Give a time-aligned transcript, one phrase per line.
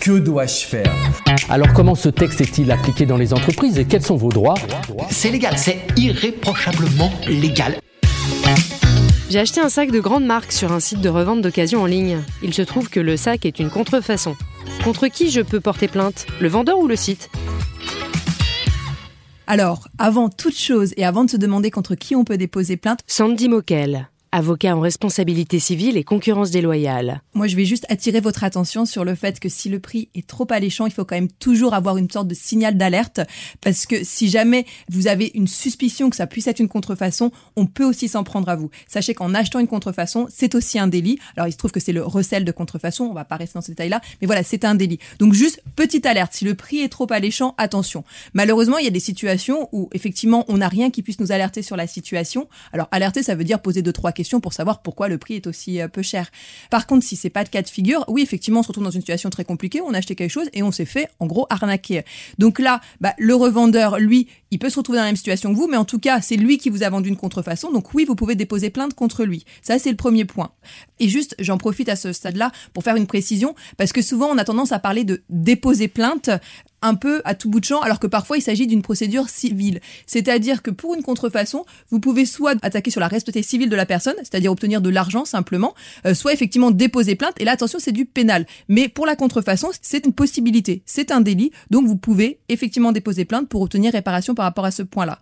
[0.00, 0.94] Que dois-je faire
[1.48, 4.54] Alors comment ce texte est-il appliqué dans les entreprises et quels sont vos droits
[5.10, 7.78] C'est légal, c'est irréprochablement légal.
[9.30, 12.18] J'ai acheté un sac de grande marque sur un site de revente d'occasion en ligne.
[12.42, 14.36] Il se trouve que le sac est une contrefaçon.
[14.84, 17.28] Contre qui je peux porter plainte Le vendeur ou le site
[19.46, 23.00] Alors, avant toute chose et avant de se demander contre qui on peut déposer plainte,
[23.06, 27.22] Sandy Moquel, avocat en responsabilité civile et concurrence déloyale.
[27.34, 30.26] moi je vais juste attirer votre attention sur le fait que si le prix est
[30.26, 33.20] trop alléchant, il faut quand même toujours avoir une sorte de signal d'alerte
[33.60, 37.66] parce que si jamais vous avez une suspicion que ça puisse être une contrefaçon, on
[37.66, 38.70] peut aussi s'en prendre à vous.
[38.86, 41.18] Sachez qu'en achetant une contrefaçon, c'est aussi un délit.
[41.36, 43.62] Alors il se trouve que c'est le recel de contrefaçon, on va pas rester dans
[43.62, 44.98] ce détail-là, mais voilà, c'est un délit.
[45.18, 48.04] Donc juste petite alerte, si le prix est trop alléchant, attention.
[48.34, 51.62] Malheureusement, il y a des situations où effectivement, on n'a rien qui puisse nous alerter
[51.62, 52.48] sur la situation.
[52.72, 55.46] Alors alerter, ça veut dire poser deux trois questions pour savoir pourquoi le prix est
[55.46, 56.30] aussi euh, peu cher.
[56.70, 58.90] Par contre, si c'est pas de cas de figure, oui, effectivement, on se retrouve dans
[58.90, 61.46] une situation très compliquée, on a acheté quelque chose et on s'est fait en gros
[61.50, 62.04] arnaquer.
[62.38, 65.56] Donc là, bah, le revendeur, lui, il peut se retrouver dans la même situation que
[65.56, 67.70] vous, mais en tout cas, c'est lui qui vous a vendu une contrefaçon.
[67.70, 69.44] Donc oui, vous pouvez déposer plainte contre lui.
[69.62, 70.50] Ça, c'est le premier point.
[70.98, 74.38] Et juste, j'en profite à ce stade-là pour faire une précision, parce que souvent, on
[74.38, 76.30] a tendance à parler de déposer plainte
[76.82, 79.80] un peu à tout bout de champ, alors que parfois il s'agit d'une procédure civile.
[80.06, 83.86] C'est-à-dire que pour une contrefaçon, vous pouvez soit attaquer sur la responsabilité civile de la
[83.86, 85.74] personne, c'est-à-dire obtenir de l'argent simplement,
[86.06, 87.34] euh, soit effectivement déposer plainte.
[87.40, 88.46] Et là, attention, c'est du pénal.
[88.68, 93.24] Mais pour la contrefaçon, c'est une possibilité, c'est un délit, donc vous pouvez effectivement déposer
[93.24, 95.18] plainte pour obtenir réparation par rapport à ce point-là.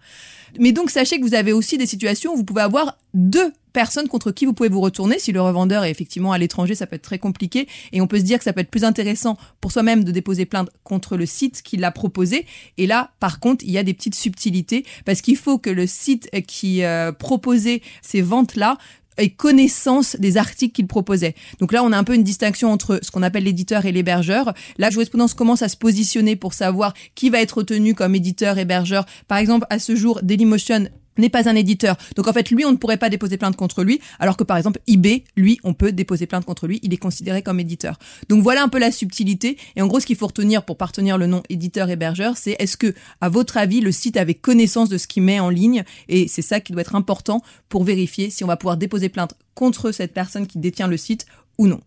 [0.58, 4.08] Mais donc sachez que vous avez aussi des situations où vous pouvez avoir deux personnes
[4.08, 5.18] contre qui vous pouvez vous retourner.
[5.18, 8.18] Si le revendeur est effectivement à l'étranger, ça peut être très compliqué et on peut
[8.18, 11.26] se dire que ça peut être plus intéressant pour soi-même de déposer plainte contre le
[11.26, 12.46] site qui l'a proposé.
[12.78, 15.86] Et là, par contre, il y a des petites subtilités parce qu'il faut que le
[15.86, 18.78] site qui euh, proposait ces ventes-là
[19.18, 21.34] ait connaissance des articles qu'il proposait.
[21.60, 24.54] Donc là, on a un peu une distinction entre ce qu'on appelle l'éditeur et l'hébergeur.
[24.78, 29.04] La jurisprudence commence à se positionner pour savoir qui va être retenu comme éditeur, hébergeur.
[29.28, 30.88] Par exemple, à ce jour, Dailymotion
[31.18, 31.96] n'est pas un éditeur.
[32.14, 34.56] Donc en fait, lui, on ne pourrait pas déposer plainte contre lui, alors que par
[34.56, 37.98] exemple, eBay, lui, on peut déposer plainte contre lui, il est considéré comme éditeur.
[38.28, 39.56] Donc voilà un peu la subtilité.
[39.76, 42.94] Et en gros, ce qu'il faut retenir pour partenir le nom éditeur-hébergeur, c'est est-ce que,
[43.20, 45.84] à votre avis, le site avait connaissance de ce qu'il met en ligne?
[46.08, 49.34] Et c'est ça qui doit être important pour vérifier si on va pouvoir déposer plainte
[49.54, 51.26] contre cette personne qui détient le site
[51.58, 51.80] ou non.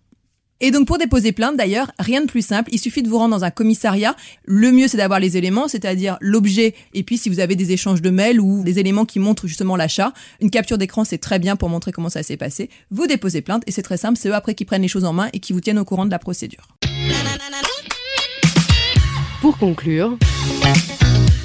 [0.61, 3.35] Et donc pour déposer plainte d'ailleurs, rien de plus simple, il suffit de vous rendre
[3.35, 4.15] dans un commissariat.
[4.45, 8.01] Le mieux c'est d'avoir les éléments, c'est-à-dire l'objet et puis si vous avez des échanges
[8.01, 11.55] de mails ou des éléments qui montrent justement l'achat, une capture d'écran c'est très bien
[11.55, 12.69] pour montrer comment ça s'est passé.
[12.91, 15.13] Vous déposez plainte et c'est très simple, c'est eux après qui prennent les choses en
[15.13, 16.67] main et qui vous tiennent au courant de la procédure.
[19.41, 20.17] Pour conclure,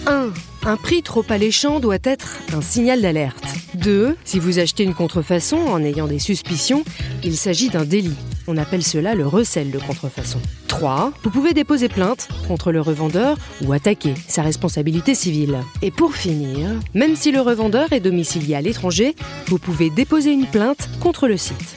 [0.07, 0.33] 1.
[0.67, 3.45] Un prix trop alléchant doit être un signal d'alerte.
[3.75, 4.17] 2.
[4.25, 6.85] Si vous achetez une contrefaçon en ayant des suspicions,
[7.23, 8.17] il s'agit d'un délit.
[8.47, 10.39] On appelle cela le recel de contrefaçon.
[10.69, 11.13] 3.
[11.23, 15.59] Vous pouvez déposer plainte contre le revendeur ou attaquer sa responsabilité civile.
[15.83, 19.15] Et pour finir, même si le revendeur est domicilié à l'étranger,
[19.49, 21.77] vous pouvez déposer une plainte contre le site.